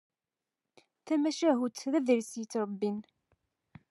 Tamacahut 1.05 1.85
d 1.91 1.97
aḍris 1.99 2.31
yettrebbin. 2.39 2.99